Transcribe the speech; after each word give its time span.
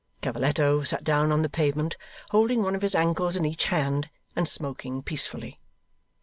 Cavalletto 0.23 0.81
sat 0.83 1.03
down 1.03 1.31
on 1.31 1.43
the 1.43 1.47
pavement, 1.47 1.95
holding 2.31 2.63
one 2.63 2.73
of 2.73 2.81
his 2.81 2.95
ankles 2.95 3.35
in 3.35 3.45
each 3.45 3.65
hand, 3.65 4.09
and 4.35 4.47
smoking 4.49 5.03
peacefully. 5.03 5.59